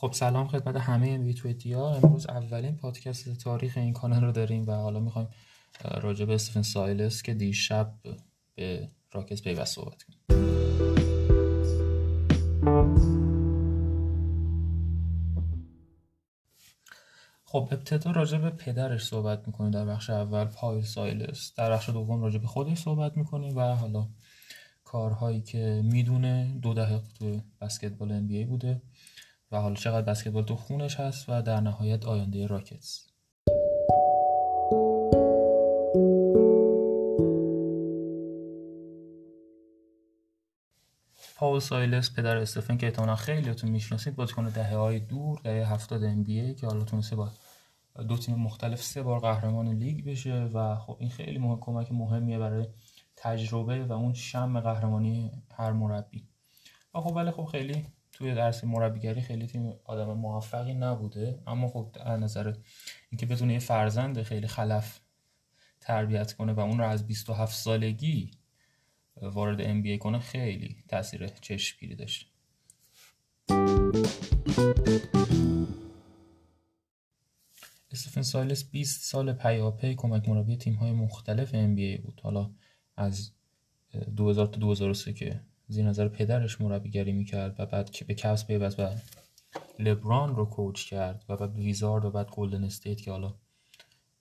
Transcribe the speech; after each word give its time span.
خب 0.00 0.12
سلام 0.12 0.48
خدمت 0.48 0.76
همه 0.76 1.18
میتویتیا 1.18 1.88
امروز 1.88 2.26
اولین 2.26 2.76
پادکست 2.76 3.38
تاریخ 3.38 3.76
این 3.76 3.92
کانال 3.92 4.24
رو 4.24 4.32
داریم 4.32 4.66
و 4.66 4.72
حالا 4.72 5.00
می‌خوایم 5.00 5.28
راجع 6.00 6.24
به 6.24 6.34
استفن 6.34 6.62
سایلس 6.62 7.22
که 7.22 7.34
دیشب 7.34 7.94
به 8.54 8.90
راکت 9.12 9.42
پیوست 9.42 9.74
صحبت 9.74 10.02
کنیم. 10.02 10.18
خب 17.44 17.68
ابتدا 17.72 18.10
راجع 18.10 18.38
به 18.38 18.50
پدرش 18.50 19.04
صحبت 19.04 19.46
می‌کنیم 19.46 19.70
در 19.70 19.84
بخش 19.84 20.10
اول 20.10 20.44
پایل 20.44 20.84
سایلس 20.84 21.52
در 21.56 21.72
بخش 21.72 21.88
دوم 21.88 22.22
راجع 22.22 22.38
به 22.38 22.46
خودش 22.46 22.78
صحبت 22.78 23.16
می‌کنیم 23.16 23.56
و 23.56 23.60
حالا 23.60 24.08
کارهایی 24.84 25.40
که 25.40 25.82
می‌دونه 25.84 26.58
دو 26.62 26.74
دهه 26.74 27.02
تو 27.18 27.40
بسکتبال 27.60 28.26
NBA 28.28 28.46
بوده. 28.46 28.82
و 29.52 29.60
حالا 29.60 29.74
چقدر 29.74 30.06
بسکتبال 30.06 30.44
تو 30.44 30.56
خونش 30.56 31.00
هست 31.00 31.28
و 31.28 31.42
در 31.42 31.60
نهایت 31.60 32.04
آینده 32.04 32.46
راکتس. 32.46 33.08
پاول 41.36 41.58
سایلس 41.58 42.14
پدر 42.14 42.36
استفن 42.36 42.76
که 42.76 42.86
احتمالا 42.86 43.16
خیلیتون 43.16 43.70
می‌شناسید 43.70 44.16
بازیکن 44.16 44.48
دهه 44.48 44.76
های 44.76 44.98
دور 44.98 45.40
دهه 45.44 45.72
هفتاد 45.72 46.04
ام 46.04 46.24
که 46.24 46.66
حالا 46.66 46.84
تونسته 46.84 47.16
با 47.16 47.30
دو 48.08 48.16
تیم 48.16 48.34
مختلف 48.34 48.82
سه 48.82 49.02
بار 49.02 49.20
قهرمان 49.20 49.68
لیگ 49.68 50.04
بشه 50.04 50.50
و 50.54 50.76
خب 50.76 50.96
این 51.00 51.10
خیلی 51.10 51.38
مهم 51.38 51.60
کمک 51.60 51.92
مهمیه 51.92 52.38
برای 52.38 52.66
تجربه 53.16 53.84
و 53.84 53.92
اون 53.92 54.14
شم 54.14 54.60
قهرمانی 54.60 55.30
هر 55.54 55.72
مربی. 55.72 56.28
و 56.94 57.00
خب 57.00 57.16
ولی 57.16 57.30
خب 57.30 57.44
خیلی 57.44 57.86
توی 58.18 58.34
درس 58.34 58.64
مربیگری 58.64 59.20
خیلی 59.20 59.46
تیم 59.46 59.72
آدم 59.84 60.12
موفقی 60.12 60.74
نبوده. 60.74 61.42
اما 61.46 61.68
خب 61.68 61.90
در 61.92 62.16
نظر 62.16 62.54
اینکه 63.10 63.26
بتونه 63.26 63.52
یه 63.52 63.58
فرزند 63.58 64.22
خیلی 64.22 64.46
خلف 64.46 65.00
تربیت 65.80 66.32
کنه 66.32 66.52
و 66.52 66.60
اون 66.60 66.78
رو 66.78 66.84
از 66.84 67.06
27 67.06 67.56
سالگی 67.56 68.30
وارد 69.22 69.60
ام 69.60 69.82
بی 69.82 69.98
کنه 69.98 70.18
خیلی 70.18 70.84
تاثیر 70.88 71.26
چشمگیری 71.26 71.94
داشته 71.94 72.26
استفن 77.90 78.22
سایلس 78.22 78.70
20 78.70 79.04
سال 79.04 79.32
پیاپی 79.32 79.94
کمک 79.94 80.28
مربی 80.28 80.56
تیم 80.56 80.74
های 80.74 80.92
مختلف 80.92 81.50
ام 81.54 81.74
بی 81.74 81.96
بود. 81.96 82.20
حالا 82.24 82.50
از 82.96 83.32
2000 84.16 84.46
تا 84.46 84.58
2003 84.60 85.12
که 85.12 85.40
زیر 85.68 85.84
نظر 85.84 86.08
پدرش 86.08 86.60
مربیگری 86.60 87.12
می‌کرد 87.12 87.60
و 87.60 87.66
بعد 87.66 87.90
به 88.06 88.14
کپس 88.14 88.46
پیوست 88.46 88.80
و 88.80 88.88
لبران 89.78 90.36
رو 90.36 90.44
کوچ 90.44 90.84
کرد 90.84 91.24
و 91.28 91.36
بعد 91.36 91.54
ویزارد 91.54 92.04
و 92.04 92.10
بعد 92.10 92.30
گلدن 92.30 92.64
استیت 92.64 93.00
که 93.00 93.10
حالا 93.10 93.34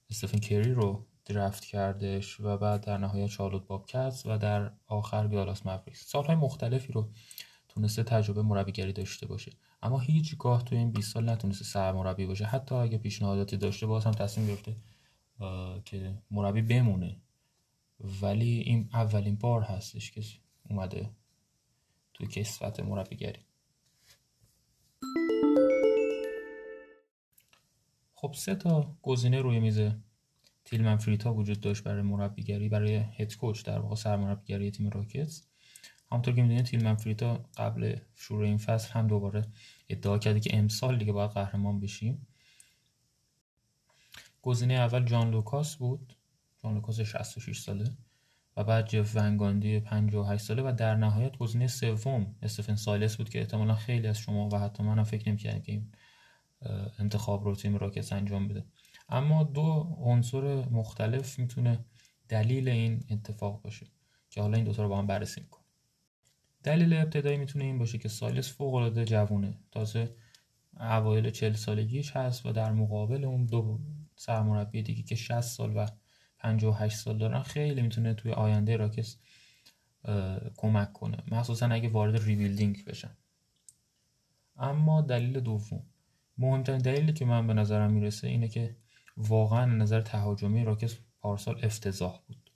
استفن 0.10 0.38
کری 0.38 0.74
رو 0.74 1.06
درفت 1.26 1.66
کردش 1.66 2.40
و 2.40 2.58
بعد 2.58 2.86
در 2.86 2.98
نهایت 2.98 3.28
شارلوت 3.28 3.68
بابکتس 3.68 4.26
و 4.26 4.38
در 4.38 4.72
آخر 4.88 5.28
گالاس 5.28 5.66
مفریکس 5.66 6.08
سالهای 6.08 6.36
مختلفی 6.36 6.94
رو 6.94 7.10
تونسته 7.68 8.04
تجربه 8.04 8.42
مربیگری 8.42 8.94
داشته 8.94 9.28
باشه. 9.28 9.52
اما 9.82 10.00
هیچگاه 10.00 10.64
تو 10.64 10.76
این 10.76 10.92
20 10.92 11.14
سال 11.14 11.30
نتونسته 11.30 11.66
سرمربی 11.66 12.26
باشه. 12.26 12.46
حتی 12.46 12.76
اگه 12.76 12.98
پیشنهاداتی 12.98 13.58
داشته 13.58 13.86
باز 13.86 14.06
هم 14.06 14.12
تصمیم 14.12 14.48
گرفته 14.48 14.76
که 15.86 16.14
مربی 16.32 16.62
بمونه. 16.62 17.16
ولی 18.22 18.60
این 18.60 18.90
اولین 18.94 19.36
بار 19.36 19.62
هستش 19.62 20.12
که 20.12 20.22
اومده 20.70 21.10
توی 22.18 22.28
کسفت 22.28 22.80
مربیگری. 22.80 23.46
خب 28.14 28.34
سه 28.34 28.56
تا 28.56 28.98
گزینه 29.02 29.42
روی 29.42 29.60
میز 29.60 29.80
تیلمن 30.66 30.98
فریتا 30.98 31.34
وجود 31.34 31.60
داشت 31.60 31.84
برای 31.84 32.02
مربیگری 32.02 32.70
برای 32.70 32.96
هد 32.96 33.36
کوچ 33.36 33.64
در 33.64 33.80
واقع 33.80 33.96
سرمربیگری 33.96 34.72
تیم 34.72 34.90
راکتس 34.90 35.44
همونطور 36.12 36.34
که 36.34 36.42
می‌دونید 36.42 36.66
تیلمن 36.66 36.96
فریتا 36.96 37.46
قبل 37.58 37.96
شروع 38.16 38.44
این 38.46 38.58
فصل 38.58 38.94
هم 38.94 39.08
دوباره 39.08 39.46
ادعا 39.90 40.18
کرده 40.18 40.40
که 40.40 40.58
امسال 40.58 40.98
دیگه 40.98 41.14
باید 41.14 41.32
قهرمان 41.32 41.80
بشیم. 41.80 42.28
گزینه 44.42 44.74
اول 44.74 45.06
جان 45.06 45.32
لوکاس 45.32 45.76
بود. 45.76 46.16
جان 46.64 46.74
لوکاس 46.74 47.00
66 47.00 47.60
ساله. 47.60 47.98
و 48.58 48.64
بعد 48.64 48.88
جف 48.88 49.16
ون 49.16 49.37
گاندی 49.37 49.80
58 49.80 50.44
ساله 50.44 50.62
و 50.62 50.74
در 50.78 50.96
نهایت 50.96 51.38
گزینه 51.38 51.68
سوم 51.68 52.36
استفن 52.42 52.76
سایلس 52.76 53.18
بود 53.18 53.30
که 53.30 53.40
احتمالا 53.40 53.76
خیلی 53.76 54.08
از 54.08 54.18
شما 54.18 54.50
و 54.50 54.60
حتی 54.60 54.84
منم 54.84 55.04
فکر 55.04 55.30
نمی‌کردم 55.30 55.60
که 55.60 55.72
این 55.72 55.92
انتخاب 57.00 57.44
رو 57.44 57.56
تیم 57.56 57.78
راکتس 57.78 58.14
انجام 58.14 58.48
بده. 58.48 58.66
اما 59.10 59.44
دو 59.44 59.98
عنصر 60.00 60.70
مختلف 60.70 61.40
می‌تونه 61.40 61.86
دلیل 62.30 62.70
این 62.70 63.04
اتفاق 63.10 63.62
باشه 63.62 63.88
که 64.30 64.42
حالا 64.42 64.56
این 64.56 64.66
دوتا 64.66 64.84
رو 64.84 64.90
با 64.90 64.98
هم 64.98 65.08
بررسی 65.08 65.42
می‌کنه 65.42 65.64
دلیل 66.64 66.94
ابتدایی 66.94 67.38
می‌تونه 67.38 67.66
این 67.66 67.80
باشه 67.80 67.98
که 67.98 68.10
سایلس 68.10 68.54
فوق 68.54 68.74
العاده 68.74 69.06
جوونه. 69.06 69.60
تازه 69.72 70.16
اوایل 70.80 71.30
40 71.30 71.54
سالگیش 71.54 72.12
هست 72.12 72.46
و 72.46 72.52
در 72.52 72.72
مقابل 72.72 73.26
اون 73.26 73.46
دو 73.46 73.80
سرمربی 74.16 74.84
دیگه 74.84 75.04
که 75.04 75.16
60 75.16 75.42
سال 75.42 75.78
و 75.78 75.88
58 76.40 76.98
سال 76.98 77.18
دارن 77.18 77.42
خیلی 77.42 77.82
می‌تونه 77.82 78.14
توی 78.14 78.32
آینده 78.32 78.78
راکتس 78.78 79.18
کمک 80.58 80.94
کنه. 80.94 81.18
مخصوصا 81.32 81.68
اگه 81.68 81.90
وارد 81.90 82.24
rebuilding 82.24 82.86
بشن. 82.86 83.18
اما 84.56 85.02
دلیل 85.02 85.40
دوم. 85.40 85.84
مهمترین 86.38 86.78
دلیلی 86.78 87.14
که 87.14 87.26
من 87.26 87.48
به 87.48 87.54
نظرم 87.54 87.92
می‌رسه 87.92 88.28
اینه 88.28 88.48
که 88.48 88.76
واقعا 89.18 89.66
نظر 89.66 90.02
تهاجمی 90.02 90.64
راکتس 90.64 90.98
پارسال 91.20 91.60
افتضاح 91.64 92.20
بود. 92.28 92.52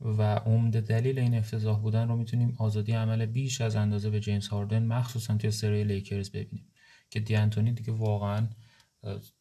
و 0.00 0.22
عمده 0.34 0.80
دلیل 0.80 1.18
این 1.18 1.34
افتضاح 1.34 1.80
بودن 1.80 2.08
رو 2.08 2.16
می‌تونیم 2.16 2.54
آزادی 2.58 2.92
عمل 2.92 3.26
بیش 3.26 3.60
از 3.60 3.76
اندازه 3.76 4.10
به 4.10 4.20
جیمز 4.20 4.48
هاردن 4.48 4.82
مخصوصا 4.82 5.36
توی 5.36 5.50
سری 5.50 5.84
لیکرز 5.84 6.30
ببینیم. 6.30 6.66
که 7.10 7.20
دی 7.20 7.36
انتونی 7.36 7.72
دیگه 7.72 7.92
واقعا 7.92 8.48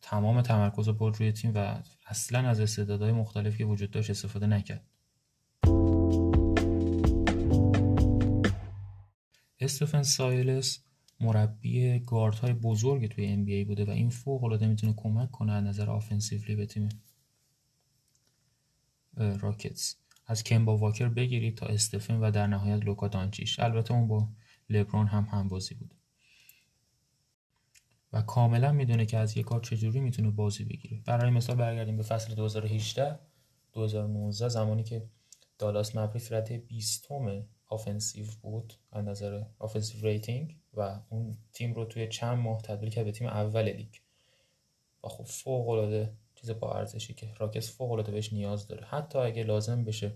تمام 0.02 0.42
تمرکز 0.42 0.88
رو 0.88 0.94
برد 0.94 1.18
روی 1.18 1.32
تیم 1.32 1.52
و 1.56 1.84
اصلا 2.08 2.50
از 2.50 2.60
استعدادهای 2.60 3.12
مختلفی 3.12 3.58
که 3.58 3.66
وجود 3.66 3.92
داشت 3.92 4.10
استفاده 4.10 4.48
نکرد. 4.48 4.84
استفن 9.60 10.04
سایلس 10.04 10.84
مربی 11.20 12.00
گارد 12.00 12.36
های 12.36 12.54
بزرگ 12.54 13.08
توی 13.08 13.46
NBA 13.46 13.68
بوده 13.68 13.86
و 13.86 13.90
این 13.90 14.10
فوق 14.10 14.44
العاده 14.44 14.68
می‌تونه 14.68 14.94
کمک 14.98 15.32
کنه 15.32 15.54
از 15.54 15.64
نظر 15.64 15.90
آفنسیولی 15.90 16.56
به 16.56 16.66
تیم 16.66 16.90
راکتس 19.18 19.96
از 20.28 20.44
کمبا 20.44 20.78
واکر 20.78 21.10
بگیرید 21.10 21.58
تا 21.58 21.66
استفن 21.66 22.16
و 22.16 22.32
در 22.32 22.48
نهایت 22.48 22.86
لوکا 22.86 23.08
دانچیش 23.08 23.60
البته 23.60 23.94
اون 23.94 24.08
با 24.08 24.30
لبرون 24.70 25.08
هم 25.08 25.28
همبازی 25.32 25.76
بوده 25.76 25.96
و 28.14 28.22
کاملا 28.22 28.72
می‌دونه 28.72 29.06
که 29.06 29.18
از 29.18 29.38
یک 29.38 29.46
کار 29.46 29.60
چجوری 29.60 30.00
می‌تونه 30.00 30.30
بازی 30.30 30.64
بگیره. 30.64 31.02
برای 31.06 31.32
مثال 31.32 31.56
برگردیم 31.56 31.98
به 31.98 32.04
فصل 32.04 32.36
2018 32.36 33.20
2019 33.74 34.50
زمانی 34.50 34.84
که 34.84 35.10
دالاس 35.58 35.96
موریکس 35.96 36.32
رده 36.32 36.58
20 36.58 37.08
offensive 37.68 38.26
بود 38.42 38.74
از 38.92 39.06
نظر 39.06 39.44
offensive 39.60 40.06
rating 40.06 40.58
و 40.74 41.00
اون 41.10 41.38
تیم 41.54 41.74
رو 41.74 41.86
توی 41.86 42.08
چند 42.08 42.38
ماه 42.38 42.62
تبدیل 42.62 42.90
کرد 42.90 43.06
به 43.06 43.12
تیم 43.12 43.28
اول 43.28 43.64
لیگ. 43.64 43.96
و 45.04 45.08
خب 45.08 45.24
فوق 45.24 45.70
العاده 45.70 46.14
چیز 46.36 46.52
با 46.52 46.74
ارزشی 46.74 47.14
که 47.14 47.34
راکتس 47.38 47.78
فوق 47.78 47.92
العاده 47.92 48.12
بهش 48.12 48.34
نیاز 48.34 48.68
داره. 48.68 48.86
حتی 48.86 49.20
اگه 49.20 49.44
لازم 49.44 49.84
بشه 49.84 50.16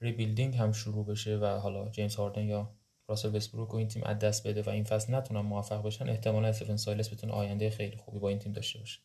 rebuilding 0.00 0.56
هم 0.56 0.72
شروع 0.72 1.06
بشه 1.06 1.38
و 1.38 1.44
حالا 1.44 1.88
جیمز 1.88 2.14
هاردن 2.14 2.44
یا 2.44 2.70
راسل 3.10 3.36
وستبروک 3.36 3.74
و 3.74 3.76
این 3.76 3.88
تیم 3.88 4.02
از 4.02 4.18
دست 4.18 4.46
بده 4.46 4.62
و 4.62 4.70
این 4.70 4.84
فصل 4.84 5.14
نتونن 5.14 5.40
موفق 5.40 5.86
بشن 5.86 6.08
احتمالا 6.08 6.48
استفن 6.48 6.76
سایلس 6.76 7.12
بتونه 7.12 7.32
آینده 7.32 7.70
خیلی 7.70 7.96
خوبی 7.96 8.18
با 8.18 8.28
این 8.28 8.38
تیم 8.38 8.52
داشته 8.52 8.78
باشه. 8.78 9.00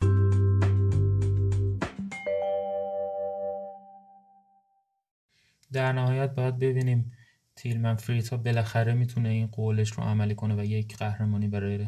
در 5.74 5.94
نهایت 5.94 6.36
باید 6.36 6.60
ببینیم 6.60 7.12
تیلمن 7.56 7.96
فرتیتا 7.96 8.38
بالاخره 8.38 8.94
می‌تونه 8.94 9.30
این 9.30 9.48
قولش 9.48 9.92
رو 9.92 10.04
عملی 10.04 10.36
کنه 10.36 10.56
و 10.56 10.64
یک 10.64 10.98
قهرمانی 10.98 11.48
برای 11.48 11.88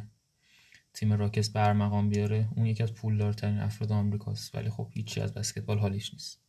تیم 0.93 1.13
راکتس 1.13 1.49
به 1.49 1.69
ارمغان 1.69 2.09
بیاره. 2.09 2.49
اون 2.55 2.65
یکی 2.65 2.83
از 2.83 2.93
پولدارترین 2.93 3.59
افراد 3.59 3.91
آمریکاست 3.91 4.55
ولی 4.55 4.69
خب 4.69 4.87
هیچی 4.91 5.21
از 5.21 5.33
بسکتبال 5.33 5.79
حالیش 5.79 6.13
نیست. 6.13 6.44